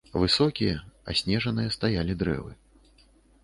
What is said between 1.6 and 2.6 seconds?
стаялі дрэвы.